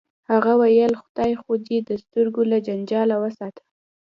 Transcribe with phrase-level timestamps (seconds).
[0.31, 3.63] هغه ویل خدای خو دې د سترګو له جنجاله وساته